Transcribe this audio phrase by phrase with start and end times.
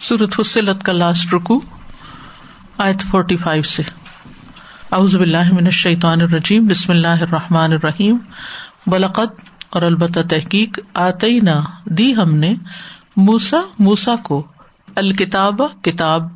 [0.00, 1.60] سورت فصلت کا لاسٹ رکو
[2.78, 3.82] آیت فورٹی فائیو سے۔
[4.92, 8.16] اعوذ باللہ من الشیطان الرجیم، بسم اللہ الرحمٰن الرحیم۔
[8.86, 12.54] بلقت اور البتہ تحقیق آتی نہ دی ہم نے
[13.16, 14.46] موسا موسا کو
[14.96, 16.28] الکتاب، کتاب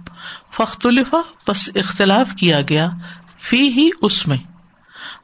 [0.53, 2.89] فخت الفا بس اختلاف کیا گیا
[3.39, 4.39] فی ہی اس میں۔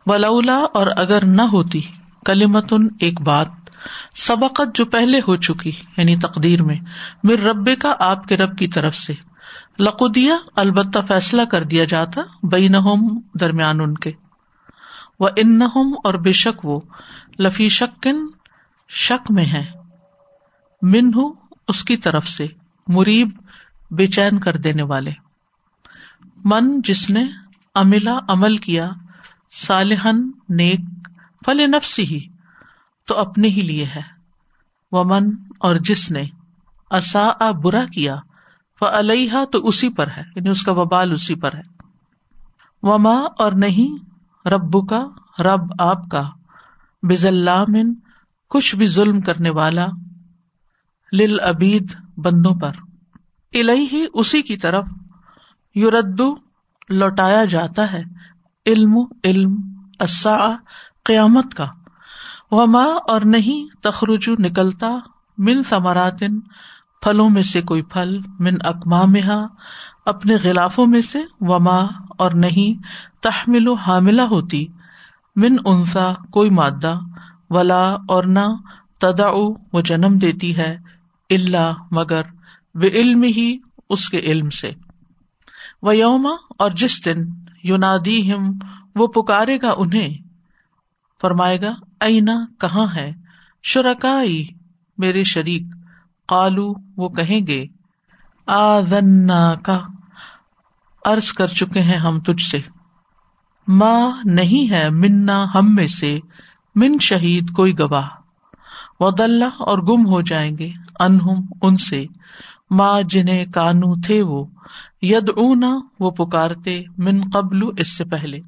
[0.06, 1.80] ولولا، اور اگر نہ ہوتی
[2.26, 3.59] کلیمتن ایک بات۔
[4.14, 6.76] سبقت جو پہلے ہو چکی یعنی تقدیر میں
[7.22, 9.12] میر رب کا آپ کے رب کی طرف سے۔
[9.78, 12.68] لقودیا البتہ فیصلہ کر دیا جاتا بئی
[13.34, 14.12] درمیان ان کے۔
[15.20, 15.62] وہ ان
[16.04, 16.80] اور بے شک وہ،
[17.38, 18.26] لفی شکن،
[18.88, 19.64] شک میں ہے
[20.82, 21.32] من ہوں
[21.68, 22.46] اس کی طرف سے،
[22.88, 23.30] مریب،
[23.90, 25.10] بے چین کر دینے والے۔
[26.44, 27.24] من جس نے
[27.74, 28.90] املا عمل کیا
[29.50, 31.08] سالحن نیک
[31.46, 32.39] فل نفسی ہی
[33.10, 34.02] تو اپنے ہی لیے ہے۔
[34.92, 36.22] وہ من اور جس نے
[36.90, 38.16] اصا برا کیا
[38.80, 41.60] وہ علیہ تو اسی پر ہے یعنی اس کا وبال اسی پر ہے۔
[42.82, 44.04] وما اور نہیں
[44.48, 45.06] ربو کا
[45.38, 46.30] رب آپ کا
[47.02, 47.26] بز
[48.48, 49.86] کچھ بھی ظلم کرنے والا
[51.12, 52.72] لل ابید بندوں پر۔
[53.54, 54.84] الہی اسی کی طرف
[55.74, 56.34] یوردو
[56.88, 58.02] لوٹایا جاتا ہے۔
[58.66, 59.56] علم علم
[59.98, 60.36] اصا
[61.04, 61.66] قیامت کا۔
[62.50, 64.88] وما اور نہیں تخرج نکلتا
[65.38, 66.40] من ثمراتن
[67.02, 69.04] پھلوں میں سے کوئی پھل من اکما
[70.04, 71.78] اپنے غلافوں میں سے وما
[72.18, 72.82] اور نہیں
[73.22, 74.66] تحمل و حاملہ ہوتی،
[75.36, 76.98] من انسا کوئی مادہ
[77.50, 78.46] ولا اور نہ
[78.98, 79.28] تدا
[79.72, 80.76] وہ جنم دیتی ہے
[81.30, 82.22] اللہ مگر
[82.74, 84.70] بے علم ہی اس کے علم سے۔
[85.82, 87.22] وہ یوما اور جس دن
[87.62, 88.52] یونادی ہم
[88.94, 90.29] وہ پکارے گا انہیں
[91.22, 93.12] فرمائے گا، اینا کہاں ہے؟
[93.62, 94.46] شرکائی،
[94.98, 95.62] میرے شریک
[96.28, 97.64] کالو وہ کہیں گے
[99.62, 99.78] کا
[101.04, 102.58] ارض کر چکے ہیں ہم تجھ سے۔
[103.68, 106.18] ماں نہیں ہے منا ہم میں سے،
[106.74, 108.08] من شہید کوئی گواہ۔
[109.00, 110.70] و دلہ اور گم ہو جائیں گے
[111.00, 112.04] انہم ان سے۔
[112.70, 114.44] ماں جنہیں کانو تھے وہ
[115.02, 115.70] ید اونا
[116.00, 118.38] وہ پکارتے من قبل اس سے پہلے۔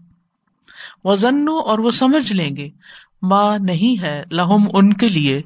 [1.04, 2.70] وزنو اور وہ سمجھ لیں گے۔
[3.22, 5.42] ماں نہیں ہے لہم ان کے لیے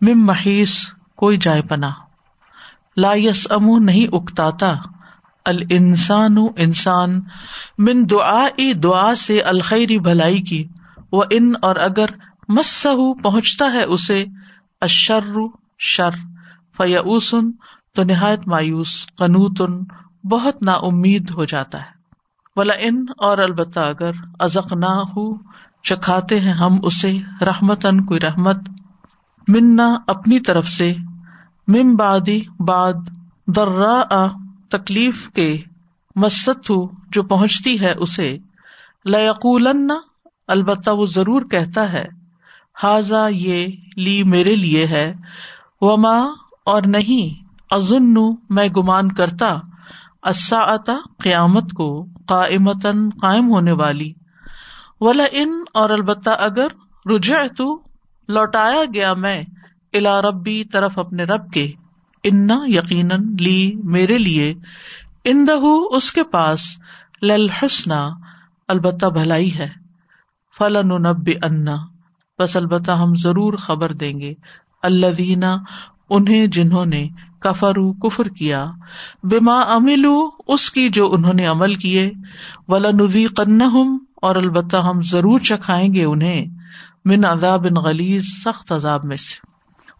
[0.00, 0.78] مم محیث
[1.16, 1.90] کوئی جائے پنا
[2.96, 4.74] لا یس امو نہیں اکتاتا۔
[5.44, 7.20] الانسان انسان
[7.78, 8.48] من دعا
[8.82, 10.66] دعا سے الخری بھلائی کی۔
[11.12, 12.06] وہ ان اور اگر
[12.48, 12.86] مس
[13.22, 14.24] پہنچتا ہے اسے
[14.80, 15.36] اشر
[15.78, 16.10] شر۔
[16.76, 17.52] فیاسن
[17.94, 19.84] تو نہایت مایوس قنوتن
[20.28, 21.97] بہت نا امید ہو جاتا ہے۔
[22.58, 25.34] ولا ان اور البتہ اگر ازک نہ ہو
[25.82, 28.56] چکھاتے ہیں ہم اسے رحمت ان کوئی رحمت
[29.48, 30.94] منا اپنی طرف سے
[31.68, 32.92] مم بادی باد
[33.46, 34.26] درا
[34.70, 35.62] تکلیف کے
[36.16, 38.38] مست ہو، جو پہنچتی ہے اسے۔
[39.06, 39.68] لقول
[40.48, 42.04] البتہ وہ ضرور کہتا ہے
[42.82, 45.14] حاضا یہ لی میرے لیے ہے۔
[45.80, 46.26] وہ ماں
[46.64, 48.14] اور نہیں ازن
[48.50, 49.56] میں گمان کرتا۔
[50.22, 50.76] اسا
[51.18, 54.12] قیامت کو قائمتن قائم ہونے والی۔
[55.00, 56.66] ولا ان اور البتہ اگر
[57.14, 57.82] رجع تو
[58.28, 59.44] لوٹایا گیا میں
[59.92, 61.72] الا ربی طرف اپنے رب کے۔
[62.24, 64.54] انا یقیناً لی، میرے لیے۔
[65.24, 65.46] ان
[65.96, 66.60] اس کے پاس
[67.22, 67.48] لل
[68.68, 69.68] البتہ بھلائی ہے۔
[70.58, 71.76] فلاں نب انا
[72.38, 74.34] بس البتہ ہم ضرور خبر دیں گے۔
[74.82, 75.20] اللہ
[76.10, 77.08] انہیں جنہوں نے
[77.40, 78.64] کفرو کفر کیا
[79.22, 82.10] بما املو اس کی جو انہوں نے عمل کیے
[82.68, 86.46] ولا نزی قن اور البتہ ہم ضرور چکھائیں گے انہیں،
[87.04, 89.46] من عذاب غلیز سخت عذاب میں سے۔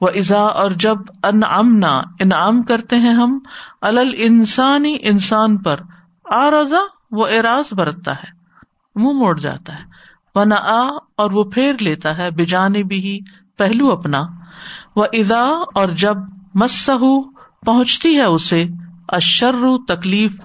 [0.00, 3.38] وہ ازا اور جب ان امنا انعام کرتے ہیں ہم
[3.80, 5.80] الل انسانی انسان پر
[6.30, 8.30] آ رضا وہ اراض برتتا ہے،
[8.96, 9.84] منہ موڑ جاتا ہے
[10.34, 10.80] ون آ
[11.16, 13.18] اور وہ پھیر لیتا ہے بجانے بھی
[13.58, 14.22] پہلو اپنا۔
[14.96, 15.44] وہ ادا
[15.74, 16.16] اور جب
[16.54, 16.90] مسہ
[17.66, 18.64] پہنچتی ہے اسے
[19.08, 19.54] اشر
[19.88, 20.40] تکلیف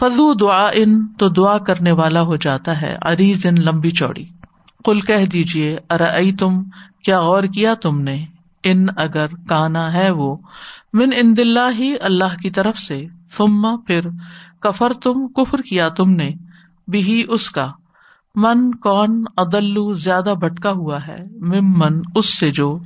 [0.00, 4.24] فضو دعا ان تو دعا کرنے والا ہو جاتا ہے اریز ان لمبی چوڑی۔
[4.84, 6.62] کل کہہ دیجیے ارے تم
[7.04, 8.24] کیا غور کیا تم نے؟
[8.64, 10.36] ان اگر کانا ہے وہ،
[10.92, 14.00] من ان دلہ ہی اللہ کی طرف سے فما پھر
[14.60, 16.30] کفر تم کفر کیا تم نے؟
[16.88, 17.70] بھی اس کا۔
[18.34, 21.82] من، کون، ادلو، زیادہ بٹکا ہوا ہے مم
[22.14, 22.78] اس سے جو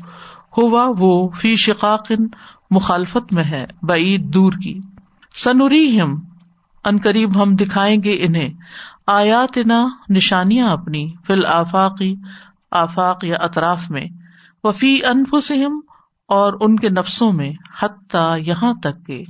[0.61, 2.27] ہوا وہ فی شقاقن
[2.71, 4.81] مخالفت میں ہے، بعید دور کی۔
[5.35, 6.21] سنوری ہم
[6.85, 8.49] ان قریب ہم دکھائیں گے انہیں۔
[9.07, 12.17] آیات نا نشانیاں اپنی، فی الآفاقی
[12.71, 14.07] آفاق یا اطراف میں۔
[14.65, 15.35] وفی انف
[16.29, 19.25] اور ان کے نفسوں میں، حتیٰ یہاں تک کہ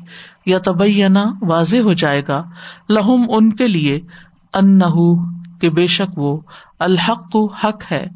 [0.46, 2.42] یا تبینہ واضح ہو جائے گا۔
[2.88, 4.00] لہم ان کے لیے
[4.54, 4.78] ان
[5.60, 6.40] کہ بے شک وہ
[6.78, 8.06] الحق حق ہے۔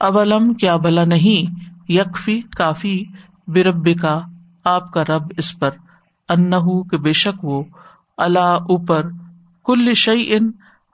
[0.00, 3.04] اولم کیا بلا نہیں۔ یکفی کافی
[3.48, 4.20] برب کا
[4.64, 5.70] آپ کا رب اس پر
[6.28, 6.50] ان
[6.88, 7.62] کے بے شک وہ
[8.18, 9.06] اللہ اوپر
[9.64, 10.50] کل شعی ان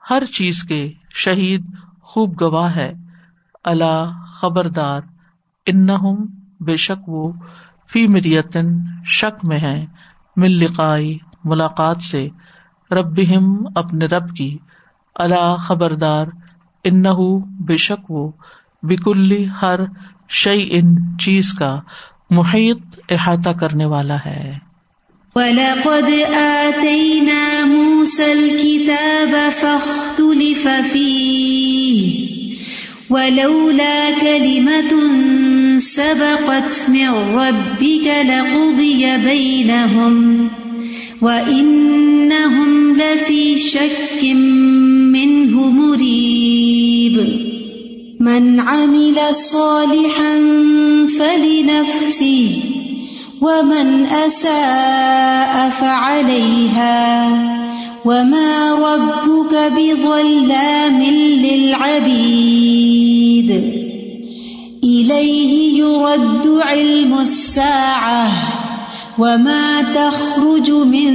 [0.09, 1.65] ہر چیز کے شہید
[2.01, 2.93] خوب گواہ ہے۔
[3.63, 5.01] اللہ خبردار
[5.65, 5.87] ان
[6.59, 7.31] بے شک وہ
[7.93, 8.67] فی مریتن
[9.05, 9.85] شک میں ہے
[10.35, 12.29] مل لقائی ملاقات سے
[12.91, 13.19] رب
[13.75, 14.57] اپنے رب کی۔
[15.15, 16.25] اللہ خبردار
[16.83, 17.03] ان
[17.65, 18.31] بے شک وہ
[18.83, 19.79] بکلی ہر
[20.29, 21.79] شعی ان چیز کا
[22.29, 22.77] محیط
[23.09, 24.67] احاطہ کرنے والا ہے۔
[25.35, 32.25] وَلَقَدْ آتَيْنَا مُوسَى الْكِتَابَ فَاخْتُلِفَ فِيهِ
[33.09, 34.93] وَلَوْلَا كَلِمَةٌ
[35.79, 37.07] سَبَقَتْ مِنْ
[37.39, 40.47] رَبِّكَ لَقُضِيَ بَيْنَهُمْ
[41.21, 44.23] وَإِنَّهُمْ لَفِي شَكٍّ
[45.13, 46.76] مِّنْهُ مُرِيبٍ
[48.19, 50.35] من عمل صالحا
[51.19, 52.49] فلنفسه
[53.41, 57.27] ومن أساء فعليها
[58.05, 61.03] وما ربك بظلام
[61.43, 62.71] للعبيد
[64.83, 68.31] إليه يرد علم الساعة
[69.19, 71.13] وما تخرج من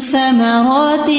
[0.00, 1.10] ثمرات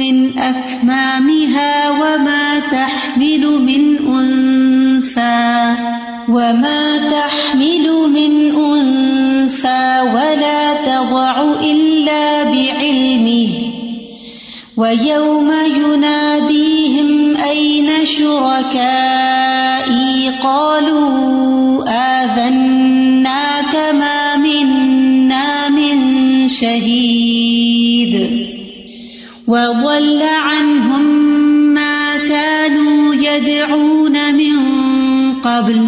[0.00, 5.74] من أكمامها وما تحمل من أنثى
[6.28, 13.48] وما تحمل من أنثى ولا تضع إلا بعلمه
[14.76, 19.50] ويوم يناديهم أين شركائي
[20.42, 21.65] قالوا
[26.60, 28.14] شهيد
[29.46, 31.04] وضل عنهم
[31.74, 34.56] ما كانوا يدعون من
[35.40, 35.86] قبل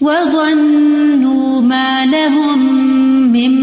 [0.00, 2.58] وظنوا ما لهم
[3.32, 3.54] من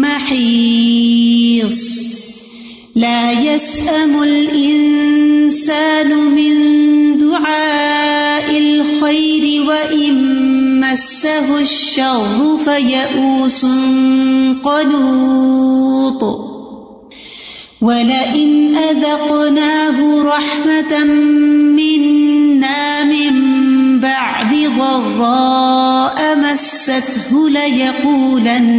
[0.00, 1.80] محيص
[2.96, 6.54] لا يسأم الإنسان من
[7.18, 10.40] دعاء الخير وإن
[10.80, 13.66] مسه الشر الشر فيئوس
[14.64, 16.22] قنوط
[17.82, 21.04] ولئن أذقناه رحمة
[21.74, 23.34] منا من
[24.00, 28.70] بعد ضراء مسته ليقولن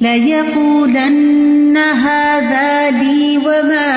[0.00, 3.90] ليقولن هذا لي وما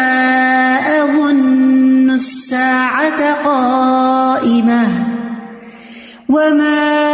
[1.03, 4.87] أظن الساعة قائمة
[6.29, 7.06] وما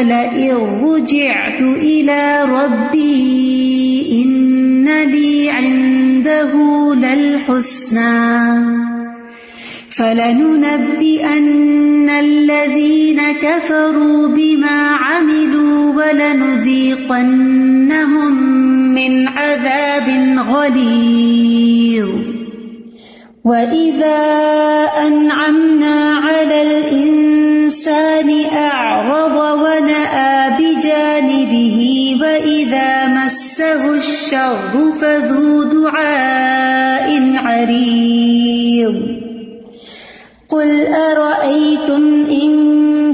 [0.00, 6.52] ولئن رجعت إلى ربي إن لي عنده
[6.94, 8.30] للحسنى
[9.90, 11.40] فلننبئن
[12.10, 17.12] الذين كفروا بما عملوا ولنذيقنهم
[18.94, 22.08] من عذاب غليظ
[23.44, 24.18] وإذا
[25.06, 31.78] أنعمنا على الإنسان الإنسان أعرض ونأى بجانبه
[32.20, 38.94] وإذا مسه الشر فذو دعاء عريض.
[40.48, 42.50] قل أرأيتم إن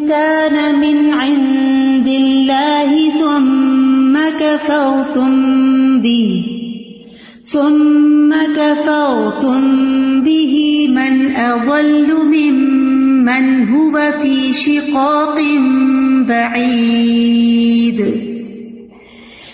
[0.09, 5.31] كان من عند الله ثم كفرتم
[6.01, 6.45] به؟
[7.45, 9.61] ثم كفرتم
[10.23, 12.86] به من أضل ممن
[13.27, 15.39] من هو في شقاق
[16.29, 18.01] بعيد.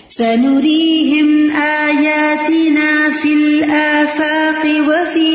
[0.08, 5.32] سنريهم آياتنا في الآفاق وفي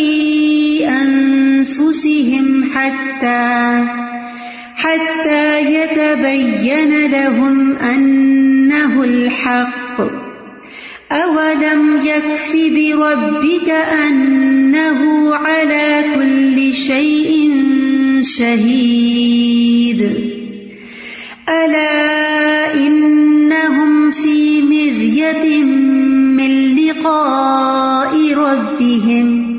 [0.88, 3.86] أنفسهم حتى
[4.76, 10.02] حتى يتبين لهم أنه الحق.
[11.12, 13.70] أولم يكف بربك
[14.08, 15.02] أنه
[15.36, 17.38] على كل شيء
[18.38, 20.02] شهيد.
[21.50, 22.08] ألا
[22.74, 25.64] إنهم في مرية
[26.38, 29.58] من لقاء ربهم.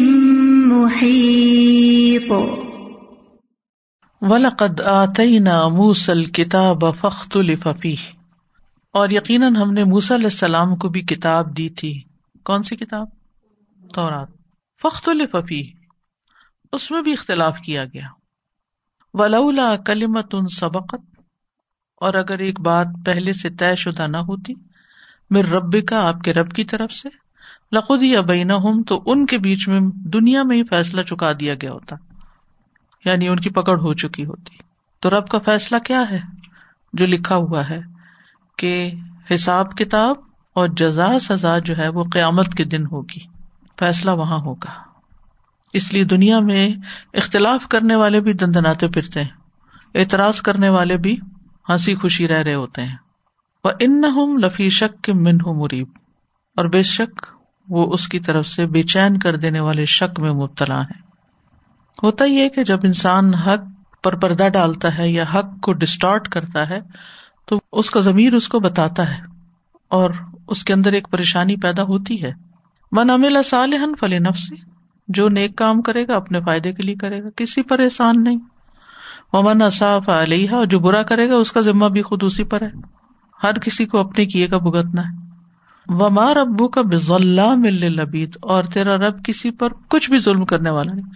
[0.66, 2.32] محيط.
[4.22, 7.94] ولقد آتینا موسل کتاب فخت الفی
[8.92, 12.02] اور یقیناً ہم نے موسا علیہ السلام کو بھی کتاب دی تھی.
[12.44, 13.06] کون سی کتاب؟
[13.92, 14.28] تورات۔
[14.82, 15.72] فخت الفی
[16.72, 18.06] اس میں بھی اختلاف کیا گیا۔
[19.14, 21.20] ولولا کلیمت ان سبقت۔
[21.96, 24.52] اور اگر ایک بات پہلے سے طے شدہ نہ ہوتی
[25.30, 27.08] میر رب کا آپ کے رب کی طرف سے،
[27.72, 31.54] لقد یا بینا ہوں تو ان کے بیچ میں دنیا میں ہی فیصلہ چکا دیا
[31.54, 31.96] گیا ہوتا۔
[33.04, 34.56] یعنی ان کی پکڑ ہو چکی ہوتی۔
[35.00, 36.20] تو رب کا فیصلہ کیا ہے؟
[36.92, 37.80] جو لکھا ہوا ہے
[38.58, 38.92] کہ
[39.34, 40.16] حساب کتاب
[40.52, 43.33] اور جزا سزا جو ہے وہ قیامت کے دن ہوگی۔
[43.78, 44.70] فیصلہ وہاں ہوگا۔
[45.72, 46.70] اس لیے دنیا میں
[47.14, 49.30] اختلاف کرنے والے بھی دندناتے پھرتے ہیں۔
[49.94, 51.16] اعتراض کرنے والے بھی
[51.68, 52.96] ہنسی خوشی رہ رہے ہوتے ہیں۔
[53.64, 54.02] وہ ان
[54.40, 55.88] لفی شک کے من ہوں مریب
[56.56, 57.26] اور بے شک
[57.68, 61.04] وہ اس کی طرف سے بے چین کر دینے والے شک میں مبتلا ہے
[62.02, 63.60] ہوتا ہی ہے کہ جب انسان حق
[64.04, 66.80] پر پردہ ڈالتا ہے یا حق کو ڈسٹارٹ کرتا ہے،
[67.46, 69.20] تو اس کا ضمیر اس کو بتاتا ہے
[69.88, 70.10] اور
[70.48, 72.32] اس کے اندر ایک پریشانی پیدا ہوتی ہے۔
[72.94, 74.56] من امل صالحن فلی نفسی
[75.08, 78.38] جو نیک کام کرے گا اپنے فائدے کے لیے کرے گا، کسی پر احسان نہیں۔
[79.32, 82.62] من اصاف علیہ اور جو برا کرے گا، اس کا ذمہ بھی خود اسی پر
[82.62, 82.70] ہے۔
[83.42, 85.24] ہر کسی کو اپنے کیے کا بھگتنا ہے۔
[85.88, 90.92] ومار ابو کا بزلام لبید اور تیرا رب کسی پر کچھ بھی ظلم کرنے والا
[90.92, 91.06] نہیں۔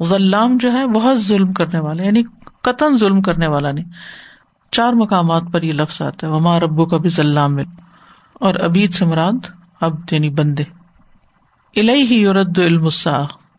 [0.00, 2.22] غلام جو ہے، بہت ظلم کرنے والا یعنی
[2.62, 3.90] قطن ظلم کرنے والا نہیں۔
[4.70, 7.46] چار مقامات پر یہ لفظ آتا ہے۔ ومار ابو کا بھی ضلع
[8.34, 9.46] اور ابید سے مراد
[9.80, 10.81] اب یعنی بندے۔
[11.76, 12.86] الہی ہی یورد علم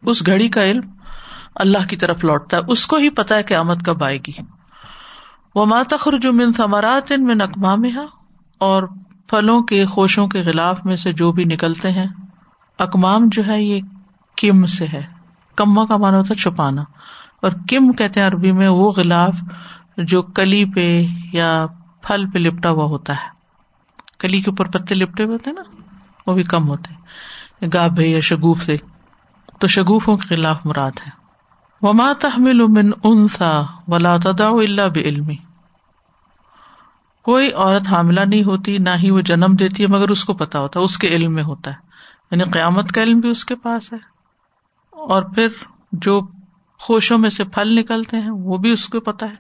[0.01, 0.81] اس گھڑی کا علم
[1.55, 4.31] اللہ کی طرف لوٹتا ہے، اس کو ہی پتا ہے کہ آمد کب آئے گی۔
[5.55, 7.91] وہ ماتخر جو من ثمرات ان میں نقما میں
[8.57, 8.83] اور
[9.27, 12.07] پھلوں کے خوشوں کے غلاف میں سے جو بھی نکلتے ہیں
[12.79, 13.81] اکمام جو ہے یہ
[14.41, 15.01] کم سے ہے۔
[15.55, 16.83] کما کا مانا ہوتا ہے چھپانا۔
[17.41, 19.35] اور کم کہتے ہیں عربی میں وہ غلاف
[19.97, 21.03] جو کلی پہ
[21.33, 21.65] یا
[22.01, 23.29] پھل پہ لپٹا ہوا ہوتا ہے۔
[24.19, 25.81] کلی کے اوپر پتے لپٹے ہوئے ہوتے ہیں نا،
[26.27, 27.02] وہ بھی کم ہوتے ہیں۔
[27.73, 28.77] گابے یا شگوف سے،
[29.59, 31.11] تو شگوفوں کے خلاف مراد ہے۔
[31.81, 35.35] وما تحمل من انسا ولا تدا اللہ بعلمی
[37.21, 40.59] کوئی عورت حاملہ نہیں ہوتی، نہ ہی وہ جنم دیتی ہے، مگر اس کو پتا
[40.59, 41.75] ہوتا ہے، اس کے علم میں ہوتا ہے۔
[42.31, 43.97] یعنی قیامت کا علم بھی اس کے پاس ہے۔
[44.91, 45.47] اور پھر
[45.91, 46.21] جو
[46.79, 49.35] خوشوں میں سے پھل نکلتے ہیں، وہ بھی اس کو پتا ہے۔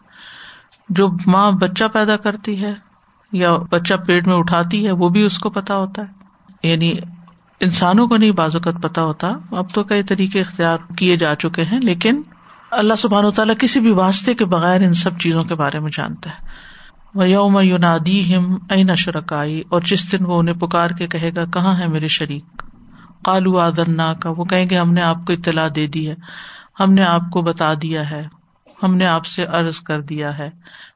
[0.89, 2.73] جو ماں بچہ پیدا کرتی ہے
[3.31, 6.23] یا بچہ پیٹ میں اٹھاتی ہے، وہ بھی اس کو پتا ہوتا ہے۔
[6.67, 6.95] یعنی
[7.63, 11.79] انسانوں کو نہیں بازوقت پتا ہوتا۔ اب تو کئی طریقے اختیار کیے جا چکے ہیں،
[11.81, 12.21] لیکن
[12.71, 15.91] اللہ سبحان و تعالیٰ کسی بھی واسطے کے بغیر ان سب چیزوں کے بارے میں
[15.95, 16.35] جانتا ہے۔
[17.15, 21.45] وہ یوم یونادی ہم این شرکائی اور جس دن وہ انہیں پکار کے کہے گا،
[21.45, 22.45] کہاں ہے میرے شریک؟
[23.25, 26.15] کالو آدر نا کا وہ کہیں گے، ہم نے آپ کو اطلاع دے دی ہے۔
[26.79, 28.27] ہم نے آپ کو بتا دیا ہے۔
[28.83, 30.49] ہم نے آپ سے عرض کر دیا ہے۔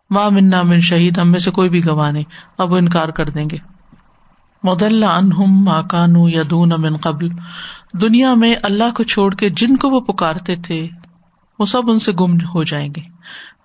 [0.10, 2.24] ماں منا من شہید، ہم میں سے کوئی بھی گواہ نہیں۔
[2.58, 3.77] اب وہ انکار کر دیں گے۔
[4.64, 7.30] مد اللہ انہم ماکانو یا دون امن قبل۔
[8.02, 10.88] دنیا میں اللہ کو چھوڑ کے جن کو وہ پکارتے تھے،
[11.60, 13.02] وہ سب ان سے گم ہو جائیں گے۔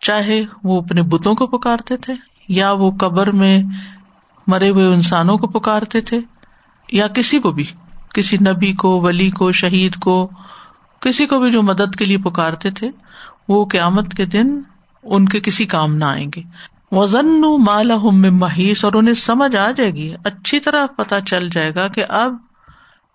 [0.00, 2.14] چاہے وہ اپنے بتوں کو پکارتے تھے،
[2.48, 3.62] یا وہ قبر میں
[4.46, 6.20] مرے ہوئے انسانوں کو پکارتے تھے،
[6.92, 7.64] یا کسی کو بھی۔
[8.14, 10.30] کسی نبی کو، ولی کو، شہید کو،
[11.00, 12.90] کسی کو بھی جو مدد کے لیے پکارتے تھے،
[13.48, 14.60] وہ قیامت کے دن
[15.02, 16.42] ان کے کسی کام نہ آئیں گے۔
[16.92, 21.88] وزن مالا محیث اور انہیں سمجھ آ جائے گی۔ اچھی طرح پتا چل جائے گا
[21.88, 22.34] کہ اب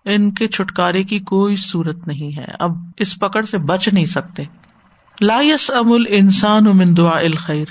[0.05, 4.43] ان کے چھٹکارے کی کوئی صورت نہیں ہے۔ اب اس پکڑ سے بچ نہیں سکتے۔
[5.21, 7.65] لایس ام انسان من دعا الخیر۔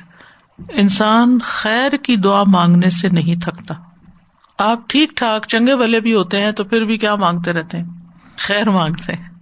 [0.69, 3.75] انسان خیر کی دعا مانگنے سے نہیں تھکتا۔
[4.59, 7.85] آپ ٹھیک ٹھاک چنگے والے بھی ہوتے ہیں تو پھر بھی کیا مانگتے رہتے ہیں؟
[8.39, 9.36] خیر مانگتے ہیں۔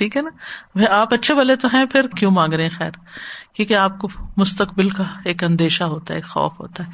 [0.00, 2.90] ٹھیک ہے نا؟ آپ اچھے والے تو ہیں، پھر کیوں مانگ رہے ہیں؟ خیر،
[3.52, 6.90] کیونکہ آپ کو مستقبل کا ایک اندیشہ ہوتا ہے، ایک خوف ہوتا ہے۔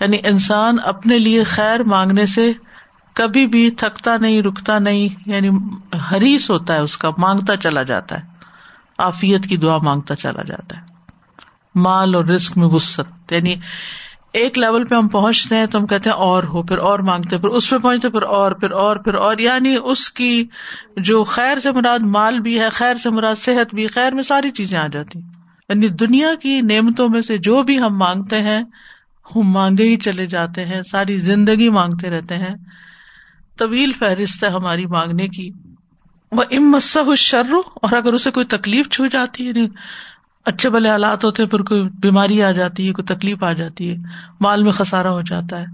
[0.00, 2.52] یعنی انسان اپنے لیے خیر مانگنے سے
[3.12, 5.48] کبھی بھی تھکتا نہیں، رکتا نہیں یعنی
[6.12, 8.22] حریث ہوتا ہے، اس کا مانگتا چلا جاتا ہے۔
[8.98, 10.82] آفیت کی دعا مانگتا چلا جاتا ہے۔
[11.74, 13.54] مال اور رسک میں وسط یعنی
[14.38, 17.38] ایک لیول پہ ہم پہنچتے ہیں تو ہم کہتے ہیں اور ہو، پھر اور مانگتے
[17.38, 20.44] پھر اس پہ پہنچتے پھر اور پھر اور پھر اور۔ یعنی اس کی
[20.96, 24.50] جو خیر سے مراد مال بھی ہے، خیر سے مراد صحت بھی، خیر میں ساری
[24.50, 25.18] چیزیں آ جاتی۔
[25.68, 28.62] یعنی دنیا کی نعمتوں میں سے جو بھی ہم مانگتے ہیں،
[29.36, 32.54] ہم مانگے ہی چلے جاتے ہیں، ساری زندگی مانگتے رہتے ہیں۔
[33.58, 35.50] طویل فہرست ہے ہماری مانگنے کی۔
[36.32, 36.78] وہ ام
[37.16, 39.68] شرو اور اگر اسے کوئی تکلیف چھو جاتی ہے یعنی
[40.48, 43.96] اچھے بھلے حالات ہوتے پھر کوئی بیماری آ جاتی ہے، کوئی تکلیف آ جاتی ہے،
[44.40, 45.66] مال میں خسارا ہو جاتا ہے۔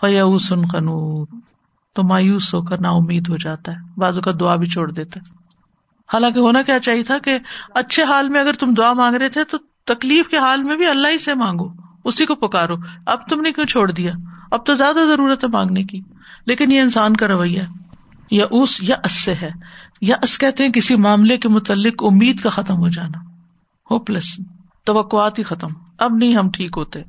[0.00, 0.62] فیا سن
[1.94, 5.20] تو مایوس ہو کر نا امید ہو جاتا ہے۔ بازو کا دعا بھی چھوڑ دیتا
[5.20, 5.34] ہے۔
[6.12, 7.38] حالانکہ ہونا کیا چاہیے تھا کہ
[7.74, 10.86] اچھے حال میں اگر تم دعا مانگ رہے تھے، تو تکلیف کے حال میں بھی
[10.86, 11.68] اللہ ہی سے مانگو،
[12.04, 12.74] اسی کو پکارو۔
[13.06, 14.12] اب تم نے کیوں چھوڑ دیا؟
[14.50, 16.00] اب تو زیادہ ضرورت ہے مانگنے کی۔
[16.46, 17.62] لیکن یہ انسان کا رویہ
[18.30, 19.50] یا اس یا اس سے ہے۔
[20.00, 23.27] یا اس کہتے ہیں کسی معاملے کے متعلق امید کا ختم ہو جانا۔
[23.90, 24.36] ہوپ لیس
[24.84, 25.68] توقعات ہی ختم.
[25.98, 27.02] اب نہیں ہم ٹھیک ہوتے.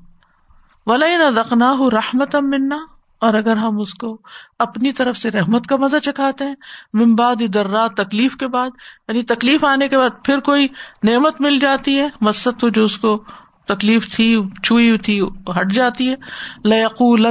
[0.88, 1.06] ولا
[1.42, 2.78] رکھنا ہو رحمت ام منا.
[3.22, 4.18] اور اگر ہم اس کو
[4.60, 6.56] اپنی طرف سے رحمت کا مزہ چکھاتے ہیں
[6.94, 8.70] ممباد ادھر تکلیف کے بعد
[9.08, 10.68] یعنی تکلیف آنے کے بعد پھر کوئی
[11.04, 13.24] نعمت مل جاتی ہے مست تو جو اس کو
[13.66, 16.16] تکلیف تھی، چھوئی تھی، ہٹ جاتی ہے.
[16.64, 17.26] لقول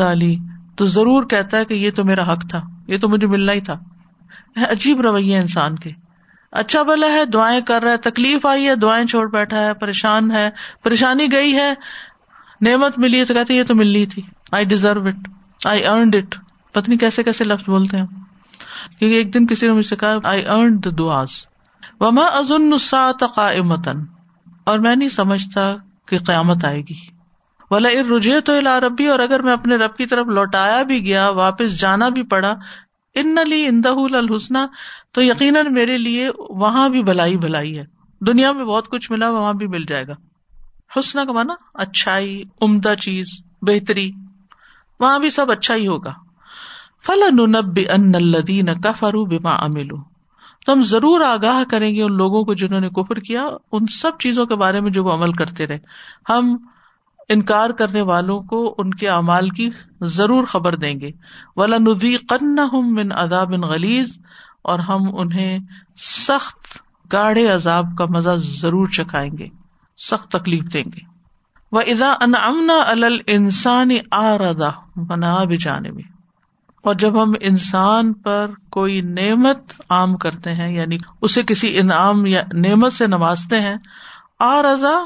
[0.00, 0.36] علی
[0.76, 3.60] تو ضرور کہتا ہے کہ یہ تو میرا حق تھا، یہ تو مجھے ملنا ہی
[3.60, 3.78] تھا.
[4.70, 5.90] عجیب رویہ انسان کے.
[6.52, 10.30] اچھا بلا ہے، دعائیں کر رہا ہے، تکلیف آئی ہے، دعائیں چھوڑ بیٹھا ہے، پریشان
[10.30, 10.50] ہے،
[10.82, 11.74] پریشانی گئی ہے،
[12.60, 15.28] نعمت ملی ہے تو کہتے یہ تو ملنی تھی۔ I deserve it
[15.64, 16.36] I earned it
[16.72, 18.06] پتنی کیسے کیسے لفظ بولتے ہیں۔
[18.98, 21.28] کیونکہ ایک دن کسی نے مجھ سے کہا آئی ارنڈ دا دعاز
[22.00, 22.76] وما ازن
[23.34, 24.04] قائمتن
[24.64, 25.74] اور میں نہیں سمجھتا
[26.06, 27.20] کہ قیامت آئے گی۔
[27.70, 31.80] ولا رجے تو ربی اور اگر میں اپنے رب کی طرف لوٹایا بھی گیا، واپس
[31.80, 32.54] جانا بھی پڑا
[33.14, 34.54] ان لی اندہ الحسن
[35.12, 37.84] تو یقیناً میرے لیے وہاں بھی بلائی بلائی ہے۔
[38.20, 40.12] دنیا میں بہت کچھ ملا، وہاں بھی مل جائے گا۔
[40.98, 43.26] حسن کا مانا اچھائی، عمدہ چیز،
[43.62, 44.10] بہتری،
[45.00, 46.12] وہاں بھی سب اچھا ہی ہوگا۔
[47.06, 49.96] فلاں نب ان الدین کفرو بیما املو
[50.66, 54.10] تو ہم ضرور آگاہ کریں گے ان لوگوں کو جنہوں نے کفر کیا، ان سب
[54.18, 55.78] چیزوں کے بارے میں جو وہ عمل کرتے رہے۔
[56.28, 56.56] ہم
[57.30, 59.70] انکار کرنے والوں کو ان کے اعمال کی
[60.00, 61.10] ضرور خبر دیں گے۔
[61.56, 64.18] ولا ندی قن من اداب ان غلیز
[64.62, 65.58] اور ہم انہیں
[65.98, 66.82] سخت
[67.12, 69.48] گاڑے عذاب کا مزہ ضرور چکھائیں گے۔
[69.98, 71.10] سخت تکلیف دیں گے۔
[71.72, 76.02] وہ ادا ان امنا ال انسانی آ ردا بنا بھی جانے میں
[76.82, 82.42] اور جب ہم انسان پر کوئی نعمت عام کرتے ہیں یعنی اسے کسی انعام یا
[82.52, 83.76] نعمت سے نوازتے ہیں
[84.38, 84.98] آ رضا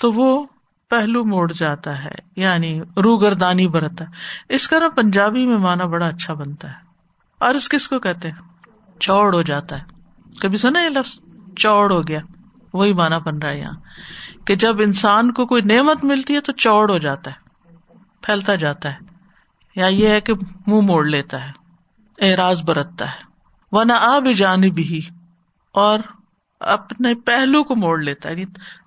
[0.00, 0.46] تو وہ
[0.90, 4.10] پہلو موڑ جاتا ہے یعنی رو گردانی برتا ہے۔
[4.48, 6.74] اس کا نا پنجابی میں مانا بڑا اچھا بنتا ہے۔
[7.38, 8.36] اور اس کس کو کہتے ہیں؟
[9.00, 9.84] چوڑ ہو جاتا ہے۔
[10.40, 11.20] کبھی سنا یہ لفظ؟
[11.56, 12.20] چوڑ ہو گیا۔
[12.72, 13.76] وہی مانا بن رہا ہے یہاں۔
[14.46, 17.36] کہ جب انسان کو کوئی نعمت ملتی ہے تو چوڑ ہو جاتا ہے۔
[18.22, 18.98] پھیلتا جاتا ہے۔
[19.76, 20.34] یا یہ ہے کہ
[20.66, 21.52] منہ موڑ لیتا ہے۔
[22.18, 23.22] اعراض برتتا ہے۔
[23.72, 25.00] وہ نہ آ بھی جانب ہی
[25.72, 25.98] اور
[26.60, 28.44] اپنے پہلو کو موڑ لیتا ہے یعنی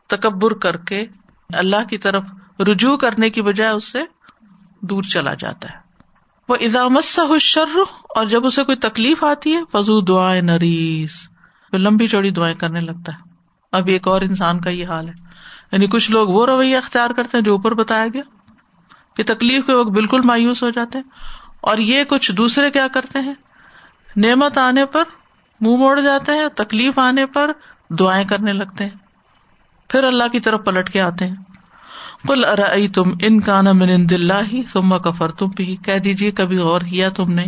[0.08, 1.06] تکبر کر کے
[1.54, 2.26] اللہ کی طرف
[2.60, 4.00] رجوع کرنے کی بجائے اس سے
[4.82, 5.76] دور چلا جاتا ہے۔
[6.50, 7.80] وہ ادامت سا شر
[8.16, 11.30] اور جب اسے کوئی تکلیف آتی ہے، فضو دعائیں نریس۔
[11.74, 13.18] لمبی چوڑی دعائیں کرنے لگتا ہے۔
[13.72, 15.13] اب ایک اور انسان کا یہ حال ہے۔
[15.72, 18.22] یعنی کچھ لوگ وہ رویہ اختیار کرتے ہیں جو اوپر بتایا گیا،
[19.16, 21.06] کہ تکلیف کے وقت بالکل مایوس ہو جاتے ہیں۔
[21.62, 23.34] اور یہ کچھ دوسرے کیا کرتے ہیں؟
[24.16, 25.04] نعمت آنے پر
[25.62, 27.52] منہ موڑ جاتے ہیں، تکلیف آنے پر
[27.89, 29.03] دعائیں کرنے لگتے ہیں۔
[29.89, 31.36] پھر اللہ کی طرف پلٹ کے آتے ہیں۔
[32.28, 36.32] کل ارئی تم ان کا نا من دلہ ہی تم کفر تم بھی کہہ دیجیے
[36.32, 37.46] کبھی غور کیا تم نے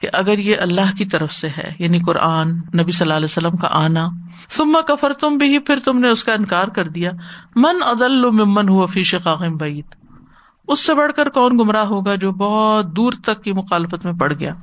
[0.00, 3.56] کہ اگر یہ اللہ کی طرف سے ہے یعنی قرآن، نبی صلی اللہ علیہ وسلم
[3.56, 4.08] کا آنا۔
[4.48, 7.10] سما کفر تم بھی پھر تم نے اس کا انکار کر دیا۔
[7.56, 9.94] من ادل ممن ہوا فیش قاغم بعید
[10.68, 14.32] اس سے بڑھ کر کون گمراہ ہوگا جو بہت دور تک کی مخالفت میں پڑ
[14.32, 14.54] گیا؟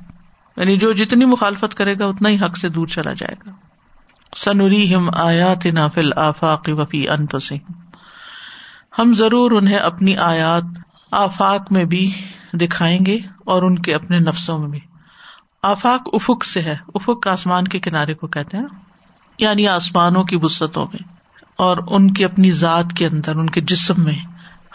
[0.56, 3.69] یعنی جو جتنی مخالفت کرے گا، اتنا ہی حق سے دور چلا جائے گا۔
[4.36, 7.26] سنوری ہم آیات نافل آفاق وفی ان
[8.98, 10.62] ہم ضرور انہیں اپنی آیات
[11.10, 12.12] آفاق میں بھی
[12.52, 14.80] دکھائیں گے اور ان کے اپنے نفسوں میں بھی۔
[15.62, 18.64] آفاق افق سے ہے۔ افق آسمان کے کنارے کو کہتے ہیں۔
[19.38, 21.12] یعنی آسمانوں کی وسطوں میں۔
[21.56, 24.14] اور ان کی اپنی ذات کے اندر، ان کے جسم میں۔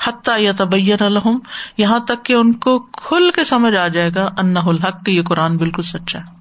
[0.08, 1.40] حتیٰ یا تبین الحم
[1.78, 5.58] یہاں تک کہ ان کو کھل کے سمجھ آ جائے گا انہ الحق، یہ قرآن
[5.58, 6.35] بالکل سچا ہے۔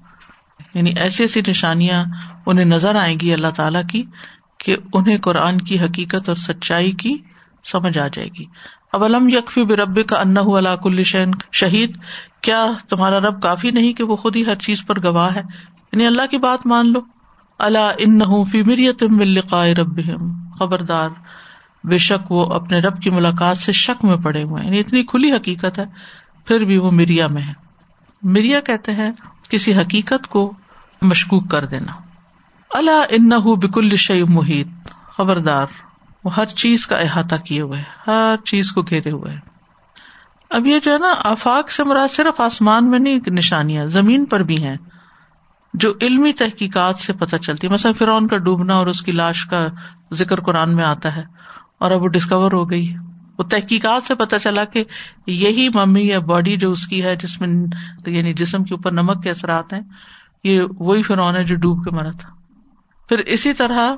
[0.75, 2.05] یعنی ایسی ایسی نشانیاں
[2.45, 4.03] انہیں نظر آئیں گی اللہ تعالی کی
[4.57, 7.17] کہ انہیں قرآن کی حقیقت اور سچائی کی
[7.63, 8.45] سمجھ آ جائے گی۔
[8.93, 11.97] اب علم یکفی برب کا اللہ کل شین شہید۔
[12.41, 15.41] کیا تمہارا رب کافی نہیں کہ وہ خود ہی ہر چیز پر گواہ ہے؟
[15.91, 16.99] یعنی اللہ کی بات مان لو۔
[17.59, 19.03] اللہ ان فی مریت
[19.77, 19.99] رب
[20.59, 21.09] خبردار۔
[21.83, 25.03] بے شک وہ اپنے رب کی ملاقات سے شک میں پڑے ہوئے ہیں۔ یعنی اتنی
[25.03, 25.85] کھلی حقیقت ہے،
[26.45, 27.53] پھر بھی وہ مریا میں ہے۔
[28.23, 29.11] مریا کہتے ہیں،
[29.49, 30.53] کسی حقیقت کو
[31.01, 31.91] مشکوک کر دینا۔
[32.71, 33.29] اللہ ان
[33.59, 34.67] بکل شعی محیط۔
[35.17, 35.65] خبردار،
[36.23, 39.35] وہ ہر چیز کا احاطہ کیے ہوئے ہر چیز کو گھیرے ہوئے
[40.51, 44.39] اب یہ جو ہے نا، آفاق سے مراد صرف آسمان میں نہیں، نشانیاں زمین پر
[44.39, 44.75] بھی ہیں،
[45.73, 49.45] جو علمی تحقیقات سے پتہ چلتی۔ ہے مثلا فرعون کا ڈوبنا اور اس کی لاش
[49.45, 49.59] کا
[50.13, 51.23] ذکر قرآن میں آتا ہے،
[51.77, 52.93] اور اب وہ ڈسکور ہو گئی۔
[53.37, 54.83] وہ تحقیقات سے پتا چلا کہ
[55.27, 57.49] یہی ممی یا باڈی جو اس کی ہے، جس میں
[58.07, 59.81] یعنی جسم کے اوپر نمک کے اثرات ہیں
[60.45, 62.29] یہ وہی فرعون ہے جو ڈوب کے مرا تھا۔
[63.09, 63.95] پھر اسی طرح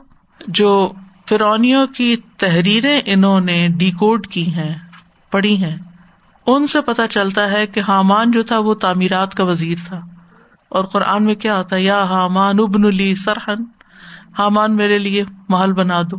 [0.47, 0.91] جو
[1.29, 4.75] فرونیوں کی تحریریں انہوں نے ڈی کوڈ کی ہیں،
[5.31, 5.75] پڑھی ہیں،
[6.47, 10.01] ان سے پتا چلتا ہے کہ حامان جو تھا وہ تعمیرات کا وزیر تھا۔
[10.69, 13.63] اور قرآن میں کیا آتا ہے، یا حامان ابن لی سرحن،
[14.39, 16.17] حامان میرے لیے محل بنا دو،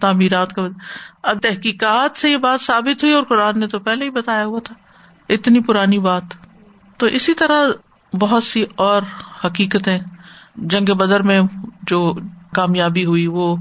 [0.00, 0.80] تعمیرات کا وزیر۔
[1.22, 4.60] اب تحقیقات سے یہ بات ثابت ہوئی اور قرآن نے تو پہلے ہی بتایا ہوا
[4.64, 4.74] تھا۔
[5.28, 6.22] اتنی پرانی بات۔
[6.96, 7.68] تو اسی طرح
[8.16, 9.02] بہت سی اور
[9.46, 9.98] حقیقتیں۔
[10.56, 11.40] جنگ بدر میں
[11.82, 12.14] جو
[12.54, 13.56] کامیابی ہوئی، وہ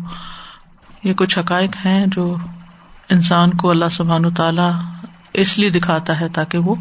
[1.03, 2.35] یہ کچھ حقائق ہیں جو
[3.09, 4.69] انسان کو اللہ سبحان تعالی
[5.33, 6.75] اس لیے دکھاتا ہے تاکہ وہ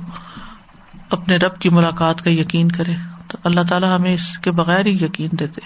[1.11, 2.93] اپنے رب کی ملاقات کا یقین کرے۔
[3.29, 5.61] تو اللہ تعالیٰ ہمیں اس کے بغیر ہی یقین دیتے۔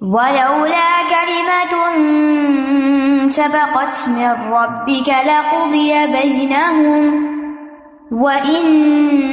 [0.00, 1.92] وَلَوْلَا كَلِمَةٌ
[3.32, 7.04] سَبَقَتْ مِنْ رَبِّكَ لَقُضِيَ بَيْنَهُمْ
[8.12, 9.32] وَإِنَّهُمْ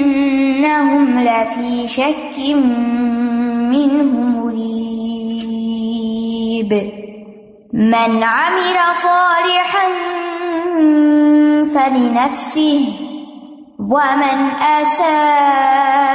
[1.19, 2.39] لَفِي شَكٍّ
[3.75, 4.79] مِّنْهُ مُرِيبٍ.
[7.73, 9.87] من عمل صالحا
[11.75, 12.85] فلنفسه
[13.79, 14.39] ومن
[14.81, 16.09] أساء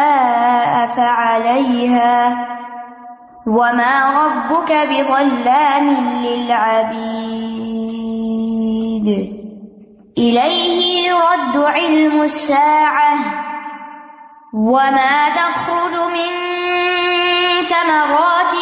[0.97, 2.15] فعليها
[3.47, 7.85] وما ربك بظلام للعبيد
[10.19, 13.15] إليه يرد علم الساعة
[14.55, 16.31] وما تخرج من
[17.65, 18.55] ثمرات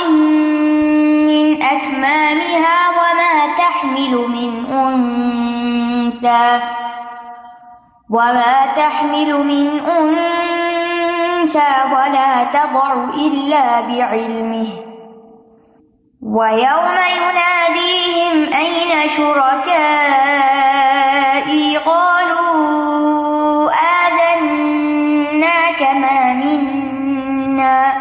[1.28, 6.60] من أكمامها وما تحمل من أنثى
[8.10, 10.71] وما تحمل من أنثى
[11.42, 14.66] تنسى ولا تضع إلا بعلمه.
[16.22, 19.76] ويوم يناديهم أين شركائي؟
[21.76, 23.70] قالوا
[24.06, 27.92] آذناك ما منا.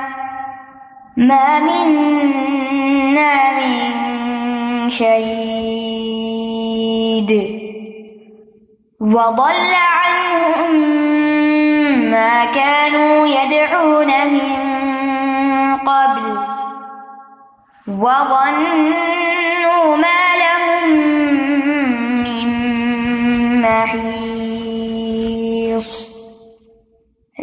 [1.17, 5.71] ما منا من شهيد.
[9.01, 9.90] وضل
[12.21, 14.53] ما كانوا يدعون من
[15.77, 16.25] قبل
[17.88, 19.17] وظنوا
[19.97, 20.89] ما لهم
[22.25, 22.47] من
[23.62, 25.10] محيص.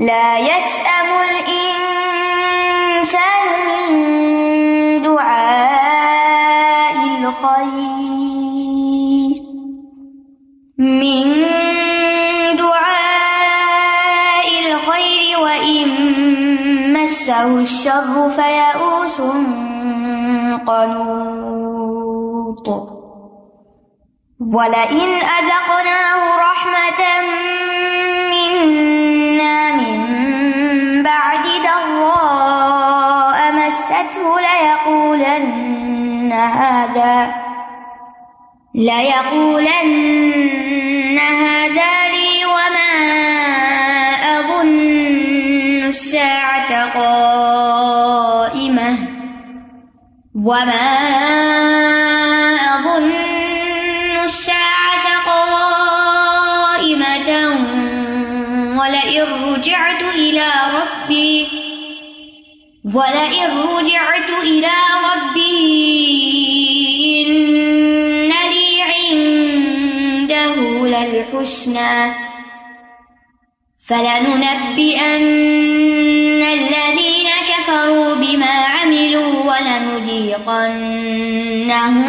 [0.00, 2.28] لا يسأم الإنسان
[3.70, 3.90] من
[5.02, 7.78] دعاء الخير.
[10.78, 11.27] من
[17.48, 19.20] مسه الشر فيئوس
[20.66, 22.68] قنوط.
[24.40, 25.08] ولئن
[25.38, 27.00] أذقناه رحمة
[28.30, 30.00] منا من
[31.02, 37.34] بعد ضراء مسته ليقولن هذا
[38.74, 40.57] ليقولن
[50.48, 50.88] وما
[52.76, 53.12] أظن
[54.24, 56.50] الساعة قائمة
[58.80, 61.48] ولئن رجعت إلى ربي
[62.94, 64.76] ولئن رجعت إلى
[65.08, 65.58] ربي
[67.26, 70.54] إن لي عنده
[70.88, 71.94] للحسنى
[73.88, 75.22] فلننبئن
[76.42, 79.97] الذين كفروا بما عملوا ولننبئن
[80.28, 82.04] ولنذيقنهم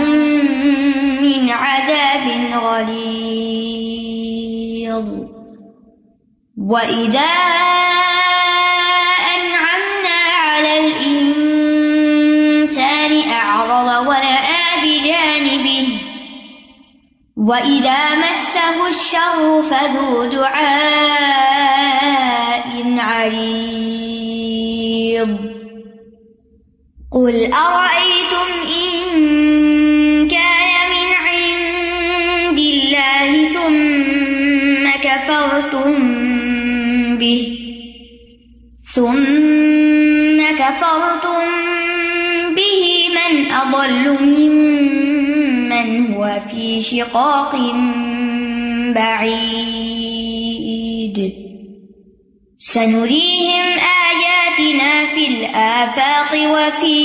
[1.22, 2.26] من عذاب
[2.64, 3.20] غليظ.
[6.58, 7.32] وإذا
[9.36, 11.92] أنعمنا على الإنسان
[13.30, 15.88] أعرض ونأى بجانبه،
[17.38, 21.40] وإذا مسه الشر فذو دعاء
[23.00, 23.60] عريض.
[27.30, 28.50] قل أرأيتم
[28.82, 28.98] إن
[30.28, 35.92] كان من عند الله ثم كفرتم
[37.18, 37.42] به
[38.94, 41.46] ثم كفرتم
[42.56, 42.84] به
[43.18, 47.54] من أضل ممن هو في شقاق
[48.96, 50.38] بعيد
[52.58, 53.80] سنريهم
[54.60, 57.00] آياتنا في الآفاق وفي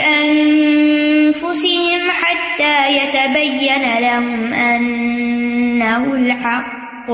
[0.00, 7.10] أنفسهم حتى يتبين لهم أنه الحق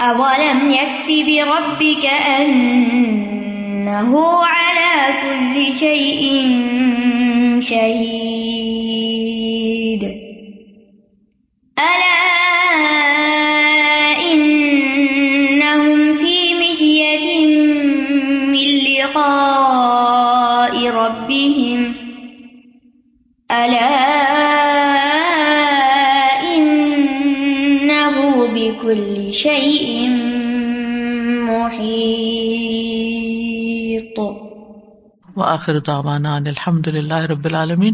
[0.00, 2.06] أولم يكف بربك
[2.40, 6.22] أنه على كل شيء
[7.60, 8.47] شهيد
[35.58, 37.92] وآخر دعوانا ان الحمد للہ رب العالمین۔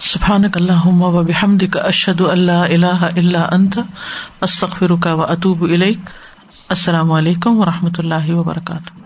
[0.00, 3.78] سبحانک اللہم و بحمدک، اشہد ان لا الہ الا انت،
[4.40, 5.98] استغفرک و اتوب الیک۔
[6.68, 9.01] السلام علیکم و رحمۃ اللہ وبرکاتہ۔